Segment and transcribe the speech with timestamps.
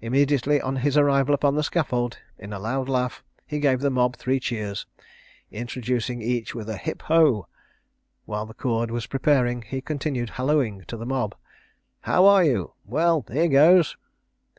[0.00, 4.16] Immediately on his arrival upon the scaffold, in a loud laugh, he gave the mob
[4.16, 4.86] three cheers,
[5.50, 7.48] introducing each with a "Hip, ho!"
[8.24, 11.34] While the cord was preparing, he continued hallooing to the mob,
[12.00, 12.72] "How are you?
[12.86, 13.94] Well, here goes."